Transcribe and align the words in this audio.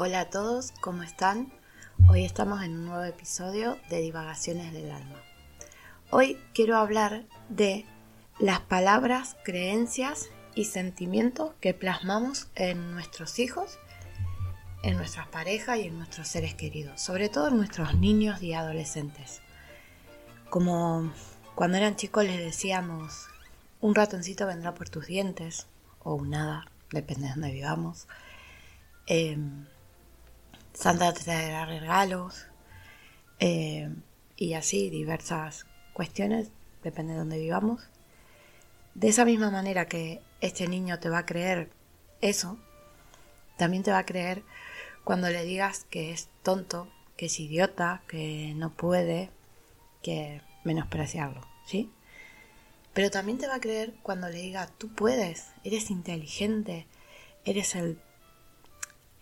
Hola 0.00 0.20
a 0.20 0.30
todos, 0.30 0.70
¿cómo 0.80 1.02
están? 1.02 1.52
Hoy 2.08 2.24
estamos 2.24 2.62
en 2.62 2.70
un 2.70 2.84
nuevo 2.84 3.02
episodio 3.02 3.80
de 3.90 4.00
Divagaciones 4.00 4.72
del 4.72 4.92
Alma. 4.92 5.20
Hoy 6.10 6.38
quiero 6.54 6.76
hablar 6.76 7.24
de 7.48 7.84
las 8.38 8.60
palabras, 8.60 9.36
creencias 9.42 10.30
y 10.54 10.66
sentimientos 10.66 11.50
que 11.60 11.74
plasmamos 11.74 12.46
en 12.54 12.92
nuestros 12.92 13.40
hijos, 13.40 13.80
en 14.84 14.96
nuestras 14.96 15.26
parejas 15.26 15.78
y 15.78 15.88
en 15.88 15.98
nuestros 15.98 16.28
seres 16.28 16.54
queridos, 16.54 17.00
sobre 17.00 17.28
todo 17.28 17.48
en 17.48 17.56
nuestros 17.56 17.96
niños 17.96 18.40
y 18.40 18.54
adolescentes. 18.54 19.42
Como 20.48 21.12
cuando 21.56 21.76
eran 21.76 21.96
chicos 21.96 22.22
les 22.22 22.38
decíamos, 22.38 23.26
un 23.80 23.96
ratoncito 23.96 24.46
vendrá 24.46 24.74
por 24.74 24.88
tus 24.90 25.08
dientes, 25.08 25.66
o 25.98 26.14
un 26.14 26.30
nada, 26.30 26.70
depende 26.92 27.26
de 27.26 27.30
dónde 27.30 27.50
vivamos. 27.50 28.06
Em, 29.08 29.66
Santa 30.78 31.12
te 31.12 31.24
traerá 31.24 31.66
regalos 31.66 32.46
eh, 33.40 33.92
y 34.36 34.54
así 34.54 34.90
diversas 34.90 35.66
cuestiones, 35.92 36.52
depende 36.84 37.14
de 37.14 37.18
dónde 37.18 37.40
vivamos. 37.40 37.82
De 38.94 39.08
esa 39.08 39.24
misma 39.24 39.50
manera 39.50 39.88
que 39.88 40.22
este 40.40 40.68
niño 40.68 41.00
te 41.00 41.08
va 41.08 41.18
a 41.18 41.26
creer 41.26 41.68
eso, 42.20 42.58
también 43.56 43.82
te 43.82 43.90
va 43.90 43.98
a 43.98 44.06
creer 44.06 44.44
cuando 45.02 45.28
le 45.30 45.42
digas 45.42 45.84
que 45.90 46.12
es 46.12 46.28
tonto, 46.44 46.86
que 47.16 47.26
es 47.26 47.40
idiota, 47.40 48.02
que 48.06 48.52
no 48.54 48.70
puede, 48.70 49.30
que 50.00 50.42
menospreciarlo, 50.62 51.40
¿sí? 51.66 51.90
Pero 52.94 53.10
también 53.10 53.38
te 53.38 53.48
va 53.48 53.56
a 53.56 53.60
creer 53.60 53.94
cuando 54.04 54.28
le 54.28 54.38
diga, 54.38 54.68
tú 54.78 54.94
puedes, 54.94 55.48
eres 55.64 55.90
inteligente, 55.90 56.86
eres 57.44 57.74
el 57.74 57.98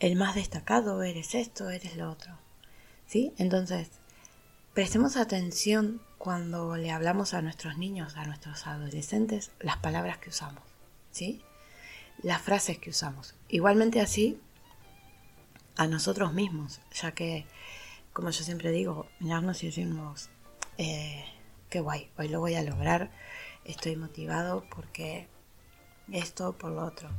el 0.01 0.17
más 0.17 0.35
destacado, 0.35 1.03
eres 1.03 1.35
esto, 1.35 1.71
eres 1.71 1.97
lo 1.97 2.11
otro. 2.11 2.33
¿Sí? 3.07 3.33
Entonces, 3.39 3.89
prestemos 4.75 5.17
atención 5.17 6.03
cuando 6.19 6.77
le 6.77 6.91
hablamos 6.91 7.35
a 7.35 7.43
nuestros 7.43 7.79
niños, 7.79 8.17
a 8.17 8.27
nuestros 8.27 8.67
adolescentes, 8.67 9.53
las 9.61 9.79
palabras 9.79 10.19
que 10.19 10.31
usamos. 10.31 10.63
¿Sí? 11.11 11.43
Las 12.23 12.43
frases 12.43 12.79
que 12.79 12.91
usamos. 12.91 13.35
Igualmente 13.49 14.01
así 14.01 14.41
a 15.77 15.87
nosotros 15.87 16.33
mismos, 16.33 16.81
ya 16.95 17.13
que, 17.13 17.47
como 18.13 18.31
yo 18.31 18.43
siempre 18.45 18.71
digo, 18.71 19.07
mirarnos 19.21 19.63
y 19.63 19.67
decirnos, 19.67 20.31
eh, 20.79 21.25
qué 21.69 21.81
guay, 21.81 22.11
hoy 22.17 22.29
lo 22.29 22.41
voy 22.41 22.55
a 22.55 22.63
lograr, 22.63 23.11
estoy 23.65 23.97
motivado 23.97 24.65
porque 24.75 25.29
esto, 26.13 26.57
por 26.57 26.73
lo 26.73 26.85
otro. 26.85 27.11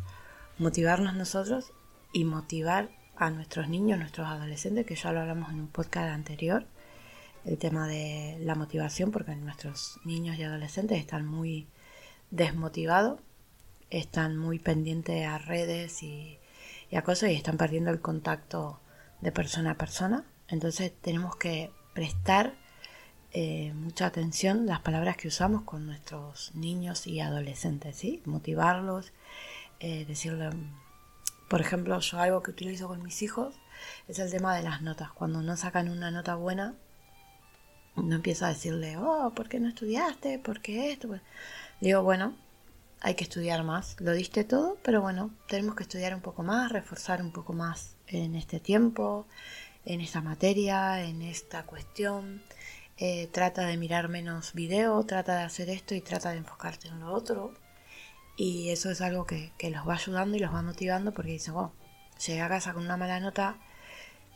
Motivarnos 0.57 1.13
nosotros 1.13 1.71
y 2.11 2.23
motivar 2.23 2.89
a 3.15 3.29
nuestros 3.29 3.69
niños, 3.69 3.99
nuestros 3.99 4.27
adolescentes, 4.27 4.85
que 4.85 4.95
ya 4.95 5.11
lo 5.11 5.21
hablamos 5.21 5.49
en 5.49 5.61
un 5.61 5.67
podcast 5.67 6.09
anterior, 6.09 6.65
el 7.45 7.57
tema 7.57 7.87
de 7.87 8.37
la 8.41 8.55
motivación, 8.55 9.11
porque 9.11 9.35
nuestros 9.35 9.99
niños 10.03 10.37
y 10.37 10.43
adolescentes 10.43 10.99
están 10.99 11.25
muy 11.25 11.67
desmotivados, 12.29 13.19
están 13.89 14.37
muy 14.37 14.59
pendientes 14.59 15.25
a 15.25 15.37
redes 15.37 16.03
y, 16.03 16.39
a 16.95 17.01
cosas 17.01 17.31
y 17.31 17.35
están 17.35 17.57
perdiendo 17.57 17.89
el 17.91 18.01
contacto 18.01 18.79
de 19.21 19.31
persona 19.31 19.71
a 19.71 19.77
persona. 19.77 20.25
Entonces 20.47 20.93
tenemos 21.01 21.35
que 21.35 21.71
prestar 21.93 22.55
eh, 23.31 23.73
mucha 23.73 24.05
atención 24.05 24.65
las 24.65 24.81
palabras 24.81 25.17
que 25.17 25.27
usamos 25.27 25.63
con 25.63 25.85
nuestros 25.85 26.53
niños 26.55 27.07
y 27.07 27.19
adolescentes, 27.19 27.95
¿sí? 27.95 28.21
Motivarlos, 28.25 29.11
eh, 29.79 30.05
decirles 30.05 30.53
por 31.47 31.61
ejemplo, 31.61 31.99
yo 31.99 32.19
algo 32.19 32.43
que 32.43 32.51
utilizo 32.51 32.87
con 32.87 33.03
mis 33.03 33.21
hijos 33.21 33.55
es 34.07 34.19
el 34.19 34.31
tema 34.31 34.55
de 34.55 34.63
las 34.63 34.81
notas. 34.81 35.11
Cuando 35.11 35.41
no 35.41 35.55
sacan 35.55 35.89
una 35.89 36.11
nota 36.11 36.35
buena, 36.35 36.75
no 37.95 38.15
empiezo 38.15 38.45
a 38.45 38.49
decirle, 38.49 38.97
oh, 38.97 39.33
¿por 39.35 39.49
qué 39.49 39.59
no 39.59 39.69
estudiaste? 39.69 40.39
¿Por 40.39 40.61
qué 40.61 40.91
esto? 40.91 41.09
Digo, 41.81 42.03
bueno, 42.03 42.35
hay 43.01 43.15
que 43.15 43.23
estudiar 43.23 43.63
más. 43.63 43.95
Lo 43.99 44.11
diste 44.11 44.43
todo, 44.43 44.77
pero 44.83 45.01
bueno, 45.01 45.31
tenemos 45.47 45.75
que 45.75 45.83
estudiar 45.83 46.13
un 46.13 46.21
poco 46.21 46.43
más, 46.43 46.71
reforzar 46.71 47.21
un 47.21 47.31
poco 47.31 47.53
más 47.53 47.95
en 48.07 48.35
este 48.35 48.59
tiempo, 48.59 49.27
en 49.85 50.01
esta 50.01 50.21
materia, 50.21 51.03
en 51.03 51.21
esta 51.21 51.63
cuestión. 51.63 52.41
Eh, 52.97 53.29
trata 53.31 53.67
de 53.67 53.77
mirar 53.77 54.09
menos 54.09 54.53
video, 54.53 55.03
trata 55.03 55.37
de 55.37 55.43
hacer 55.43 55.69
esto 55.69 55.93
y 55.95 56.01
trata 56.01 56.31
de 56.31 56.37
enfocarte 56.37 56.87
en 56.87 56.99
lo 56.99 57.13
otro. 57.13 57.53
Y 58.37 58.69
eso 58.69 58.91
es 58.91 59.01
algo 59.01 59.25
que, 59.25 59.51
los 59.63 59.87
va 59.87 59.95
ayudando 59.95 60.37
y 60.37 60.39
los 60.39 60.53
va 60.53 60.61
motivando 60.61 61.11
porque 61.11 61.31
dicen, 61.31 61.55
wow, 61.55 61.71
llegué 62.25 62.41
a 62.41 62.47
casa 62.47 62.71
con 62.73 62.83
una 62.83 62.95
mala 62.95 63.19
nota, 63.19 63.57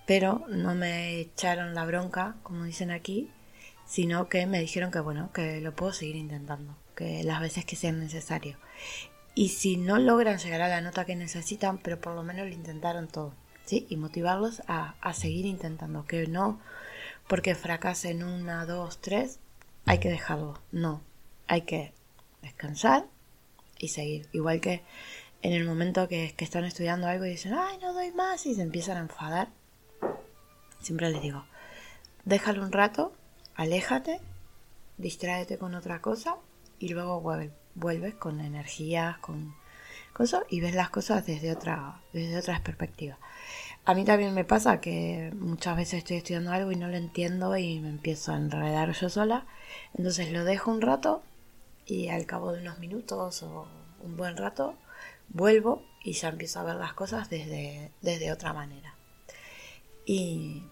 pero 0.07 0.43
no 0.49 0.73
me 0.73 1.19
echaron 1.19 1.75
la 1.75 1.85
bronca, 1.85 2.35
como 2.41 2.63
dicen 2.63 2.89
aquí, 2.89 3.29
sino 3.85 4.27
que 4.27 4.47
me 4.47 4.59
dijeron 4.59 4.89
que 4.89 4.99
bueno, 4.99 5.31
que 5.33 5.61
lo 5.61 5.75
puedo 5.75 5.93
seguir 5.93 6.15
intentando, 6.15 6.75
que 6.95 7.23
las 7.23 7.39
veces 7.41 7.63
que 7.63 7.75
sean 7.75 7.99
necesario. 7.99 8.57
Y 9.35 9.49
si 9.49 9.77
no 9.77 9.99
logran 9.99 10.39
llegar 10.39 10.61
a 10.61 10.67
la 10.67 10.81
nota 10.81 11.05
que 11.05 11.15
necesitan, 11.15 11.77
pero 11.77 12.01
por 12.01 12.15
lo 12.15 12.23
menos 12.23 12.47
lo 12.47 12.53
intentaron 12.53 13.07
todo, 13.07 13.35
¿sí? 13.65 13.85
Y 13.87 13.97
motivarlos 13.97 14.63
a, 14.67 14.95
a 14.99 15.13
seguir 15.13 15.45
intentando, 15.45 16.05
que 16.05 16.25
no 16.25 16.59
porque 17.27 17.53
fracasen 17.53 18.23
una, 18.23 18.65
dos, 18.65 18.99
tres, 18.99 19.39
hay 19.85 19.99
que 19.99 20.09
dejarlo, 20.09 20.59
no, 20.71 21.01
hay 21.47 21.61
que 21.61 21.93
descansar 22.41 23.05
y 23.81 23.89
seguir. 23.89 24.27
Igual 24.31 24.61
que 24.61 24.83
en 25.41 25.53
el 25.53 25.65
momento 25.65 26.07
que, 26.07 26.33
están 26.37 26.65
estudiando 26.65 27.07
algo 27.07 27.25
y 27.25 27.31
dicen, 27.31 27.53
ay, 27.53 27.77
no 27.81 27.93
doy 27.93 28.11
más, 28.11 28.45
y 28.45 28.55
se 28.55 28.61
empiezan 28.61 28.97
a 28.97 29.01
enfadar, 29.01 29.49
siempre 30.79 31.09
les 31.09 31.21
digo, 31.21 31.45
déjalo 32.25 32.63
un 32.63 32.71
rato, 32.71 33.13
aléjate, 33.55 34.19
distráete 34.97 35.57
con 35.57 35.73
otra 35.73 35.99
cosa 36.01 36.35
y 36.79 36.89
luego 36.89 37.21
vuelves 37.75 38.15
con 38.15 38.39
energías, 38.39 39.17
con 39.17 39.55
cosas 40.13 40.43
y 40.49 40.61
ves 40.61 40.75
las 40.75 40.89
cosas 40.89 41.25
desde 41.25 41.51
otra, 41.51 42.01
desde 42.13 42.37
otras 42.37 42.61
perspectivas. 42.61 43.17
A 43.83 43.95
mí 43.95 44.05
también 44.05 44.35
me 44.35 44.43
pasa 44.43 44.79
que 44.79 45.33
muchas 45.35 45.75
veces 45.75 45.99
estoy 45.99 46.17
estudiando 46.17 46.51
algo 46.51 46.71
y 46.71 46.75
no 46.75 46.87
lo 46.87 46.97
entiendo 46.97 47.57
y 47.57 47.79
me 47.79 47.89
empiezo 47.89 48.31
a 48.31 48.37
enredar 48.37 48.91
yo 48.91 49.09
sola. 49.09 49.47
Entonces 49.95 50.31
lo 50.31 50.43
dejo 50.43 50.69
un 50.69 50.81
rato 50.81 51.23
y 51.91 52.07
al 52.07 52.25
cabo 52.25 52.53
de 52.53 52.61
unos 52.61 52.79
minutos 52.79 53.43
o 53.43 53.67
un 53.99 54.15
buen 54.15 54.37
rato 54.37 54.75
vuelvo 55.27 55.83
y 56.01 56.13
ya 56.13 56.29
empiezo 56.29 56.61
a 56.61 56.63
ver 56.63 56.75
las 56.75 56.93
cosas 56.93 57.29
desde, 57.29 57.91
desde 58.01 58.31
otra 58.31 58.53
manera. 58.53 58.95
Y, 60.05 60.63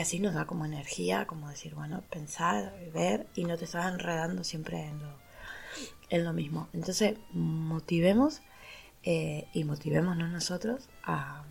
así 0.00 0.18
nos 0.18 0.34
da 0.34 0.46
como 0.46 0.64
energía, 0.66 1.28
como 1.28 1.48
decir, 1.48 1.76
bueno, 1.76 2.02
pensar, 2.10 2.74
ver 2.92 3.28
y 3.36 3.44
no 3.44 3.56
te 3.56 3.66
estás 3.66 3.86
enredando 3.86 4.42
siempre 4.42 4.88
en 4.88 5.00
lo, 5.00 5.14
en 6.10 6.24
lo 6.24 6.32
mismo. 6.32 6.68
Entonces, 6.72 7.18
motivemos 7.30 8.40
eh, 9.04 9.46
y 9.52 9.62
motivémonos 9.62 10.28
nosotros 10.30 10.88
a, 11.04 11.44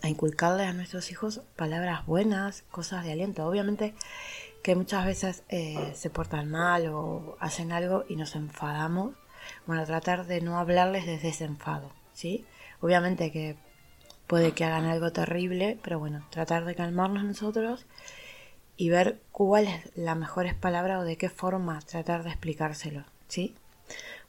a 0.00 0.08
inculcarle 0.08 0.64
a 0.64 0.72
nuestros 0.72 1.10
hijos 1.10 1.42
palabras 1.56 2.06
buenas, 2.06 2.62
cosas 2.70 3.04
de 3.04 3.12
aliento. 3.12 3.46
Obviamente 3.46 3.94
que 4.66 4.74
muchas 4.74 5.06
veces 5.06 5.44
eh, 5.48 5.92
se 5.94 6.10
portan 6.10 6.50
mal 6.50 6.88
o 6.88 7.36
hacen 7.38 7.70
algo 7.70 8.04
y 8.08 8.16
nos 8.16 8.34
enfadamos. 8.34 9.14
Bueno, 9.64 9.86
tratar 9.86 10.26
de 10.26 10.40
no 10.40 10.58
hablarles 10.58 11.06
desde 11.06 11.28
ese 11.28 11.44
enfado, 11.44 11.92
¿sí? 12.14 12.44
Obviamente 12.80 13.30
que 13.30 13.54
puede 14.26 14.54
que 14.54 14.64
hagan 14.64 14.86
algo 14.86 15.12
terrible, 15.12 15.78
pero 15.84 16.00
bueno, 16.00 16.26
tratar 16.30 16.64
de 16.64 16.74
calmarnos 16.74 17.22
nosotros 17.22 17.86
y 18.76 18.90
ver 18.90 19.20
cuál 19.30 19.68
es 19.68 19.96
la 19.96 20.16
mejor 20.16 20.52
palabra 20.56 20.98
o 20.98 21.04
de 21.04 21.16
qué 21.16 21.28
forma 21.28 21.78
tratar 21.82 22.24
de 22.24 22.30
explicárselo, 22.30 23.04
¿sí? 23.28 23.54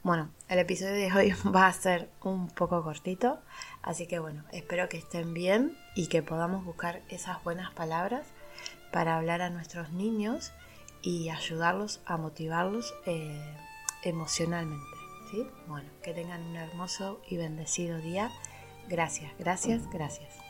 Bueno, 0.04 0.30
el 0.48 0.60
episodio 0.60 0.94
de 0.94 1.12
hoy 1.12 1.34
va 1.52 1.66
a 1.66 1.72
ser 1.72 2.08
un 2.22 2.46
poco 2.46 2.84
cortito, 2.84 3.40
así 3.82 4.06
que 4.06 4.20
bueno, 4.20 4.44
espero 4.52 4.88
que 4.88 4.98
estén 4.98 5.34
bien 5.34 5.76
y 5.96 6.06
que 6.06 6.22
podamos 6.22 6.64
buscar 6.64 7.02
esas 7.08 7.42
buenas 7.42 7.72
palabras 7.72 8.24
para 8.92 9.16
hablar 9.16 9.42
a 9.42 9.50
nuestros 9.50 9.92
niños 9.92 10.52
y 11.02 11.28
ayudarlos 11.28 12.00
a 12.06 12.16
motivarlos 12.16 12.94
eh, 13.06 13.40
emocionalmente. 14.02 14.96
¿sí? 15.30 15.46
Bueno, 15.66 15.88
que 16.02 16.12
tengan 16.12 16.42
un 16.42 16.56
hermoso 16.56 17.20
y 17.28 17.36
bendecido 17.36 17.98
día. 17.98 18.30
Gracias, 18.88 19.32
gracias, 19.38 19.88
gracias. 19.90 20.47